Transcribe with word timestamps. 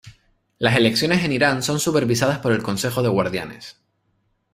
Las 0.57 0.77
elecciones 0.77 1.23
en 1.23 1.31
Irán 1.31 1.61
son 1.61 1.79
supervisadas 1.79 2.39
por 2.39 2.53
el 2.53 2.63
Consejo 2.63 3.03
de 3.03 3.09
Guardianes. 3.09 3.77